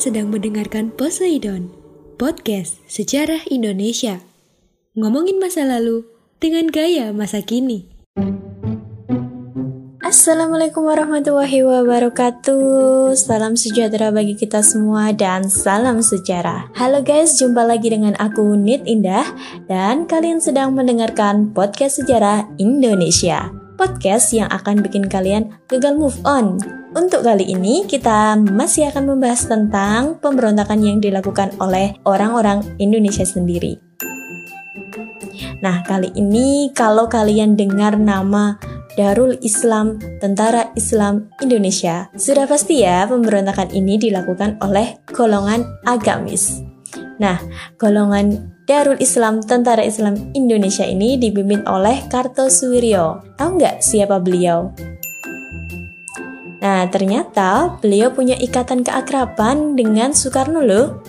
[0.00, 1.68] Sedang mendengarkan Poseidon,
[2.16, 4.24] podcast sejarah Indonesia.
[4.96, 6.08] Ngomongin masa lalu
[6.40, 7.84] dengan gaya masa kini.
[10.00, 17.92] Assalamualaikum warahmatullahi wabarakatuh Salam sejahtera bagi kita semua dan salam sejarah Halo guys, jumpa lagi
[17.92, 19.28] dengan aku Nit Indah
[19.68, 26.79] Dan kalian sedang mendengarkan podcast sejarah Indonesia Podcast yang akan bikin kalian gagal move on
[26.94, 33.78] untuk kali ini kita masih akan membahas tentang pemberontakan yang dilakukan oleh orang-orang Indonesia sendiri.
[35.60, 38.56] Nah, kali ini kalau kalian dengar nama
[38.96, 46.64] Darul Islam Tentara Islam Indonesia, sudah pasti ya pemberontakan ini dilakukan oleh golongan agamis.
[47.20, 47.36] Nah,
[47.76, 53.36] golongan Darul Islam Tentara Islam Indonesia ini dipimpin oleh Kartosuwiryo.
[53.36, 54.72] Tahu nggak siapa beliau?
[56.60, 61.00] Nah, ternyata beliau punya ikatan keakraban dengan Soekarno loh.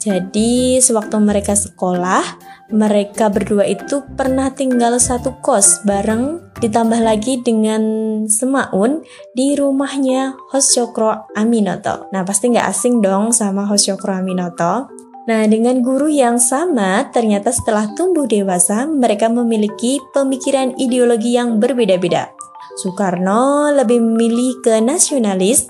[0.00, 2.24] Jadi, sewaktu mereka sekolah,
[2.72, 7.82] mereka berdua itu pernah tinggal satu kos bareng, ditambah lagi dengan
[8.24, 9.04] Semaun
[9.36, 12.08] di rumahnya Hos Cokro Aminoto.
[12.14, 14.88] Nah, pasti nggak asing dong sama Hos Cokro Aminoto.
[15.28, 22.32] Nah, dengan guru yang sama, ternyata setelah tumbuh dewasa, mereka memiliki pemikiran ideologi yang berbeda-beda.
[22.78, 25.66] Soekarno lebih memilih ke nasionalis,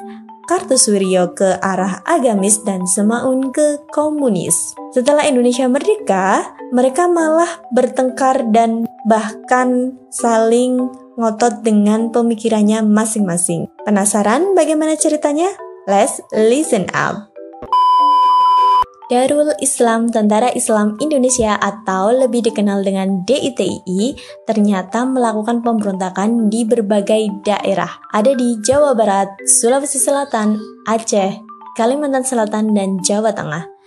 [0.51, 4.75] Kartosuwiryo ke arah agamis dan Semaun ke komunis.
[4.91, 6.43] Setelah Indonesia merdeka,
[6.75, 13.71] mereka malah bertengkar dan bahkan saling ngotot dengan pemikirannya masing-masing.
[13.87, 15.55] Penasaran bagaimana ceritanya?
[15.87, 17.30] Let's listen up.
[19.11, 24.15] Darul Islam Tentara Islam Indonesia atau lebih dikenal dengan DITI
[24.47, 27.91] ternyata melakukan pemberontakan di berbagai daerah.
[28.15, 31.43] Ada di Jawa Barat, Sulawesi Selatan, Aceh,
[31.75, 33.80] Kalimantan Selatan, dan Jawa Tengah.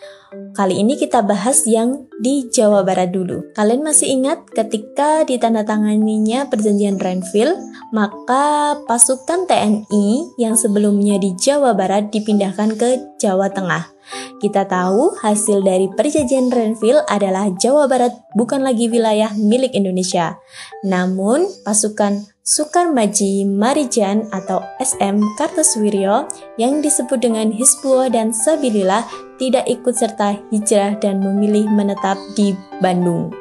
[0.57, 3.53] Kali ini kita bahas yang di Jawa Barat dulu.
[3.53, 7.53] Kalian masih ingat ketika ditandatanganinya perjanjian Renville,
[7.93, 12.89] maka pasukan TNI yang sebelumnya di Jawa Barat dipindahkan ke
[13.21, 13.93] Jawa Tengah.
[14.41, 20.41] Kita tahu hasil dari perjanjian Renville adalah Jawa Barat bukan lagi wilayah milik Indonesia.
[20.81, 26.27] Namun, pasukan Sukarmaji Marijan atau SM Kartosuwiryo
[26.59, 29.07] yang disebut dengan Hizbullah dan Sabilillah
[29.43, 33.35] tidak ikut serta hijrah dan memilih menetap di Bandung.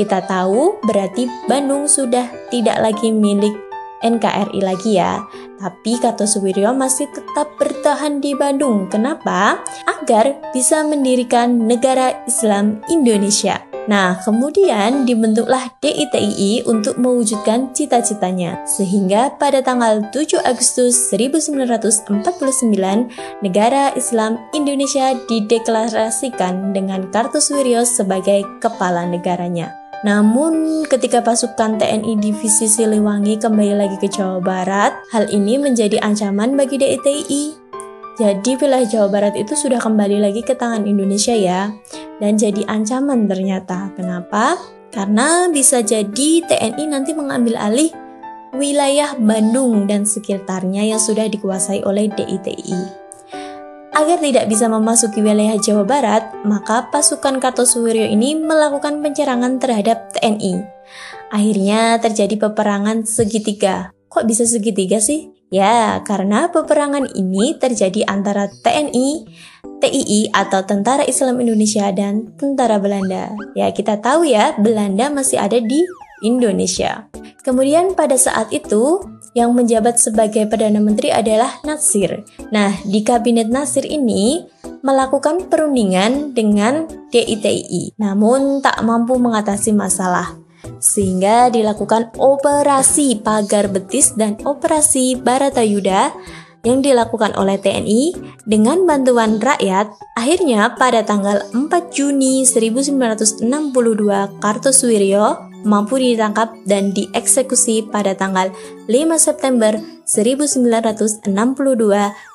[0.00, 3.52] Kita tahu berarti Bandung sudah tidak lagi milik
[4.00, 5.20] NKRI lagi ya.
[5.60, 8.88] Tapi Kartosuwiryo masih tetap bertahan di Bandung.
[8.88, 9.60] Kenapa?
[9.84, 13.73] Agar bisa mendirikan negara Islam Indonesia.
[13.84, 18.64] Nah, kemudian dibentuklah DITII untuk mewujudkan cita-citanya.
[18.64, 22.08] Sehingga pada tanggal 7 Agustus 1949,
[23.44, 29.68] negara Islam Indonesia dideklarasikan dengan Kartosuwiryo sebagai kepala negaranya.
[30.04, 36.56] Namun, ketika pasukan TNI Divisi Siliwangi kembali lagi ke Jawa Barat, hal ini menjadi ancaman
[36.56, 37.64] bagi DITI.
[38.14, 41.74] Jadi wilayah Jawa Barat itu sudah kembali lagi ke tangan Indonesia ya
[42.18, 43.90] dan jadi ancaman ternyata.
[43.96, 44.58] Kenapa?
[44.94, 47.90] Karena bisa jadi TNI nanti mengambil alih
[48.54, 53.04] wilayah Bandung dan sekitarnya yang sudah dikuasai oleh DITI.
[53.94, 60.66] Agar tidak bisa memasuki wilayah Jawa Barat, maka pasukan Kartosuwiryo ini melakukan penyerangan terhadap TNI.
[61.30, 63.94] Akhirnya terjadi peperangan segitiga.
[64.10, 65.30] Kok bisa segitiga sih?
[65.54, 69.30] Ya, karena peperangan ini terjadi antara TNI,
[69.84, 73.32] TII atau Tentara Islam Indonesia dan Tentara Belanda.
[73.52, 75.84] Ya, kita tahu ya, Belanda masih ada di
[76.24, 77.08] Indonesia.
[77.44, 79.04] Kemudian pada saat itu,
[79.34, 82.22] yang menjabat sebagai Perdana Menteri adalah Nasir.
[82.54, 84.46] Nah, di kabinet Nasir ini
[84.80, 90.44] melakukan perundingan dengan DITI, namun tak mampu mengatasi masalah
[90.80, 96.12] sehingga dilakukan operasi pagar betis dan operasi Baratayuda
[96.64, 98.16] yang dilakukan oleh TNI
[98.48, 103.46] dengan bantuan rakyat, akhirnya pada tanggal 4 Juni 1962
[104.40, 108.52] Kartosuwiryo mampu ditangkap dan dieksekusi pada tanggal
[108.88, 111.24] 5 September 1962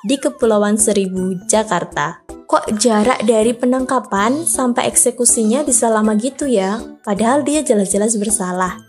[0.06, 2.26] di Kepulauan Seribu, Jakarta.
[2.50, 6.82] Kok jarak dari penangkapan sampai eksekusinya bisa lama gitu ya?
[7.06, 8.82] Padahal dia jelas-jelas bersalah.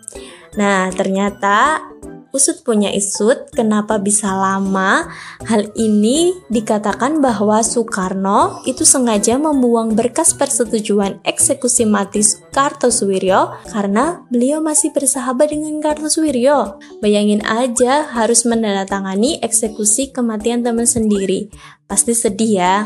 [0.57, 1.85] Nah, ternyata
[2.31, 5.11] usut punya isut kenapa bisa lama.
[5.47, 14.63] Hal ini dikatakan bahwa Soekarno itu sengaja membuang berkas persetujuan eksekusi mati Kartosuwiryo karena beliau
[14.63, 16.79] masih bersahabat dengan Kartosuwiryo.
[17.03, 21.51] Bayangin aja harus menandatangani eksekusi kematian teman sendiri.
[21.91, 22.77] Pasti sedih ya.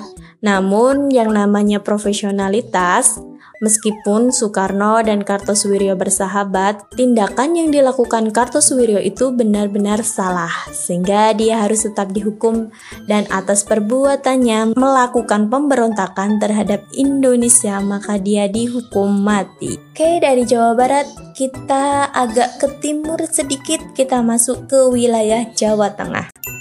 [0.41, 3.21] Namun yang namanya profesionalitas
[3.63, 11.87] Meskipun Soekarno dan Kartosuwiryo bersahabat, tindakan yang dilakukan Kartosuwiryo itu benar-benar salah, sehingga dia harus
[11.87, 12.75] tetap dihukum
[13.07, 19.79] dan atas perbuatannya melakukan pemberontakan terhadap Indonesia, maka dia dihukum mati.
[19.95, 21.07] Oke, dari Jawa Barat
[21.39, 26.54] kita agak ke timur sedikit, kita masuk ke wilayah Jawa Tengah.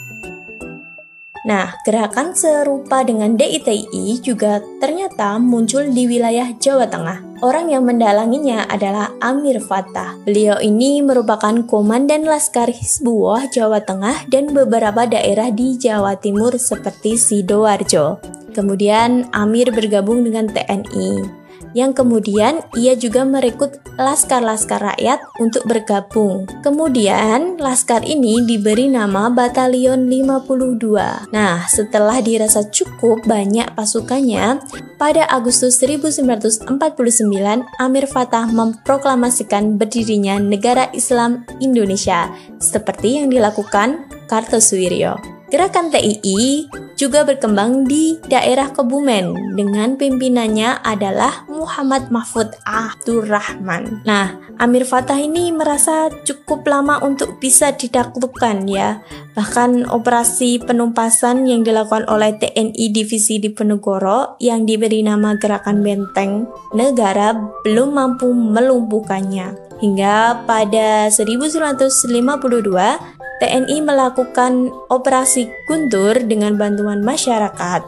[1.43, 7.43] Nah, gerakan serupa dengan DITI juga ternyata muncul di wilayah Jawa Tengah.
[7.43, 10.15] Orang yang mendalanginya adalah Amir Fatah.
[10.23, 17.19] Beliau ini merupakan komandan Laskar Hizbullah Jawa Tengah dan beberapa daerah di Jawa Timur seperti
[17.19, 18.23] Sidoarjo.
[18.55, 21.42] Kemudian Amir bergabung dengan TNI
[21.73, 26.49] yang kemudian ia juga merekrut laskar-laskar rakyat untuk bergabung.
[26.65, 31.29] Kemudian, laskar ini diberi nama Batalion 52.
[31.33, 34.61] Nah, setelah dirasa cukup banyak pasukannya,
[34.97, 36.69] pada Agustus 1949,
[37.77, 45.42] Amir Fatah memproklamasikan berdirinya Negara Islam Indonesia, seperti yang dilakukan Kartosuwiryo.
[45.53, 46.65] Gerakan TII
[46.97, 54.01] juga berkembang di daerah Kebumen dengan pimpinannya adalah Muhammad Mahfud Abdurrahman.
[54.01, 59.05] Nah, Amir Fatah ini merasa cukup lama untuk bisa ditaklukkan ya.
[59.38, 67.38] Bahkan operasi penumpasan yang dilakukan oleh TNI Divisi Diponegoro yang diberi nama Gerakan Benteng Negara
[67.61, 69.62] belum mampu melumpuhkannya.
[69.83, 72.24] Hingga pada 1952
[73.44, 77.83] TNI melakukan operasi Guntur dengan bantuan masyarakat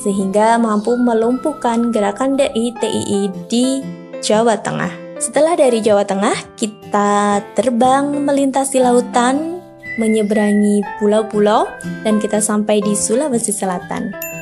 [0.00, 3.84] sehingga mampu melumpuhkan gerakan DITII di
[4.24, 5.20] Jawa Tengah.
[5.20, 9.60] Setelah dari Jawa Tengah, kita terbang melintasi lautan,
[9.96, 11.64] menyeberangi pulau-pulau,
[12.04, 14.33] dan kita sampai di Sulawesi Selatan.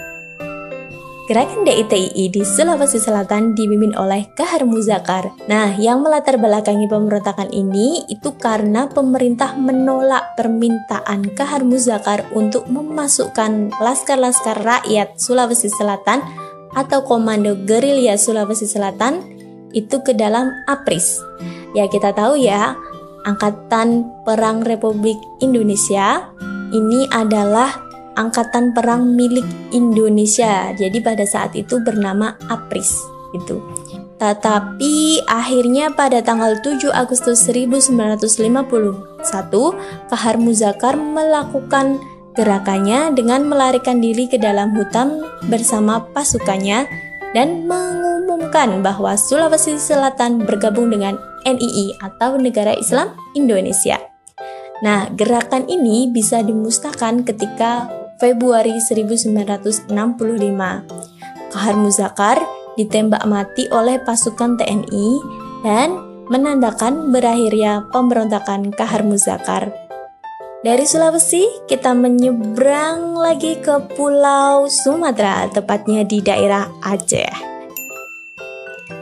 [1.32, 5.32] Gerakan DITII di Sulawesi Selatan dipimpin oleh Kahar Muzakar.
[5.49, 13.73] Nah, yang melatar belakangi pemberontakan ini itu karena pemerintah menolak permintaan Kahar Muzakar untuk memasukkan
[13.81, 16.20] laskar-laskar rakyat Sulawesi Selatan
[16.76, 19.25] atau Komando Gerilya Sulawesi Selatan
[19.73, 21.17] itu ke dalam APRIS.
[21.73, 22.76] Ya kita tahu ya,
[23.25, 26.29] Angkatan Perang Republik Indonesia
[26.76, 30.72] ini adalah angkatan perang milik Indonesia.
[30.76, 33.00] Jadi pada saat itu bernama APRIS
[33.36, 33.58] itu.
[34.22, 37.98] Tetapi akhirnya pada tanggal 7 Agustus 1951,
[40.06, 41.98] Kahar Muzakar melakukan
[42.38, 46.86] gerakannya dengan melarikan diri ke dalam hutan bersama pasukannya
[47.34, 53.98] dan mengumumkan bahwa Sulawesi Selatan bergabung dengan NII atau Negara Islam Indonesia.
[54.82, 59.90] Nah, gerakan ini bisa dimusnahkan ketika Februari 1965.
[61.50, 62.38] Kahar Muzakar
[62.78, 65.08] ditembak mati oleh pasukan TNI
[65.66, 65.98] dan
[66.30, 69.74] menandakan berakhirnya pemberontakan Kahar Muzakar.
[70.62, 77.50] Dari Sulawesi, kita menyeberang lagi ke Pulau Sumatera, tepatnya di daerah Aceh.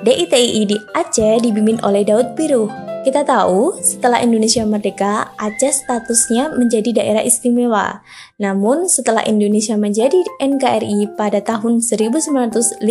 [0.01, 7.01] DITII di Aceh dibimbing oleh Daud Piruh kita tahu, setelah Indonesia merdeka, Aceh statusnya menjadi
[7.01, 8.05] daerah istimewa.
[8.37, 12.85] Namun, setelah Indonesia menjadi NKRI pada tahun 1950,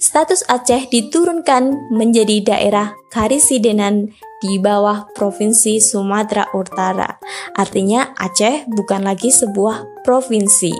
[0.00, 4.08] status Aceh diturunkan menjadi daerah karisidenan
[4.40, 7.20] di bawah Provinsi Sumatera Utara.
[7.52, 10.72] Artinya, Aceh bukan lagi sebuah provinsi.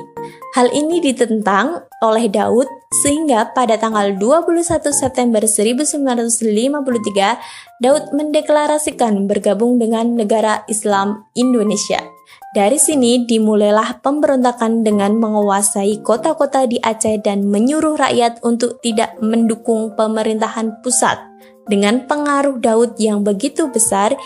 [0.56, 10.18] Hal ini ditentang oleh Daud sehingga pada tanggal 21 September 1953 Daud mendeklarasikan bergabung dengan
[10.18, 12.02] negara Islam Indonesia.
[12.50, 19.94] Dari sini dimulailah pemberontakan dengan menguasai kota-kota di Aceh dan menyuruh rakyat untuk tidak mendukung
[19.94, 21.22] pemerintahan pusat.
[21.70, 24.18] Dengan pengaruh Daud yang begitu besar,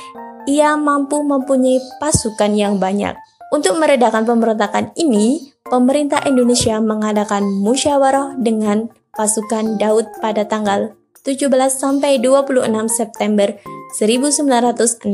[0.49, 3.13] ia mampu mempunyai pasukan yang banyak.
[3.53, 10.93] Untuk meredakan pemberontakan ini, pemerintah Indonesia mengadakan musyawarah dengan pasukan Daud pada tanggal
[11.25, 13.57] 17 sampai 26 September
[13.97, 15.09] 1962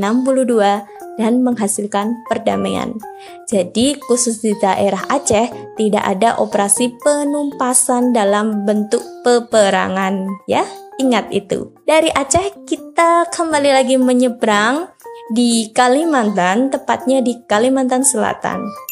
[1.23, 2.99] dan menghasilkan perdamaian.
[3.47, 10.67] Jadi khusus di daerah Aceh tidak ada operasi penumpasan dalam bentuk peperangan ya.
[11.01, 11.73] Ingat itu.
[11.87, 14.93] Dari Aceh kita kembali lagi menyeberang
[15.33, 18.90] di Kalimantan, tepatnya di Kalimantan Selatan.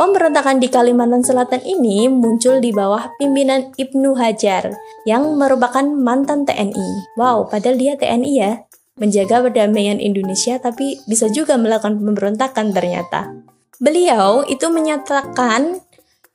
[0.00, 4.72] Pemberontakan di Kalimantan Selatan ini muncul di bawah pimpinan Ibnu Hajar
[5.04, 7.12] yang merupakan mantan TNI.
[7.20, 8.52] Wow, padahal dia TNI ya.
[8.96, 13.36] Menjaga perdamaian Indonesia tapi bisa juga melakukan pemberontakan ternyata.
[13.84, 15.84] Beliau itu menyatakan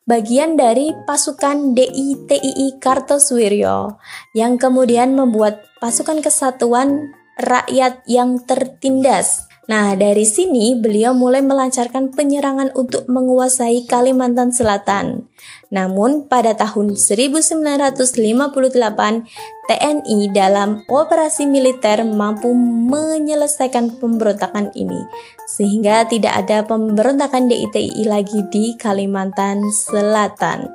[0.06, 3.98] bagian dari pasukan DITII Kartosuwiryo
[4.38, 12.72] yang kemudian membuat pasukan kesatuan rakyat yang tertindas Nah, dari sini beliau mulai melancarkan penyerangan
[12.72, 15.28] untuk menguasai Kalimantan Selatan.
[15.76, 19.28] Namun, pada tahun 1958,
[19.68, 25.04] TNI dalam operasi militer mampu menyelesaikan pemberontakan ini,
[25.52, 30.72] sehingga tidak ada pemberontakan DITI lagi di Kalimantan Selatan.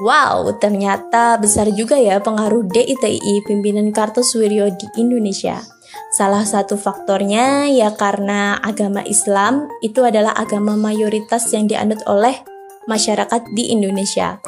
[0.00, 5.73] Wow, ternyata besar juga ya pengaruh DITI pimpinan Kartosuwiryo di Indonesia.
[6.14, 12.38] Salah satu faktornya ya karena agama Islam itu adalah agama mayoritas yang dianut oleh
[12.86, 14.38] masyarakat di Indonesia.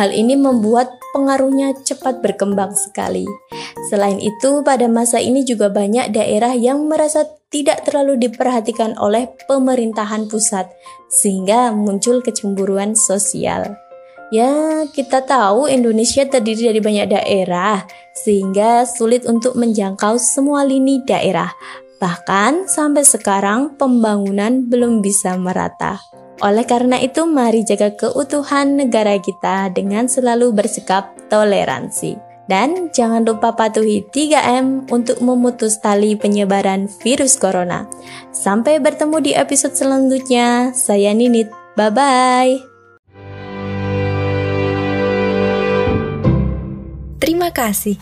[0.00, 3.28] Hal ini membuat pengaruhnya cepat berkembang sekali.
[3.92, 10.24] Selain itu, pada masa ini juga banyak daerah yang merasa tidak terlalu diperhatikan oleh pemerintahan
[10.30, 10.72] pusat,
[11.12, 13.76] sehingga muncul kecemburuan sosial.
[14.30, 17.82] Ya, kita tahu Indonesia terdiri dari banyak daerah,
[18.14, 21.50] sehingga sulit untuk menjangkau semua lini daerah.
[21.98, 25.98] Bahkan sampai sekarang pembangunan belum bisa merata.
[26.40, 32.16] Oleh karena itu, mari jaga keutuhan negara kita dengan selalu bersikap toleransi.
[32.46, 37.86] Dan jangan lupa patuhi 3M untuk memutus tali penyebaran virus corona.
[38.34, 40.74] Sampai bertemu di episode selanjutnya.
[40.74, 41.46] Saya Ninit.
[41.78, 42.69] Bye-bye.
[47.20, 48.00] Terima kasih.